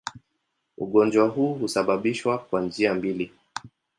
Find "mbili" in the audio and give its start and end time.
2.93-3.31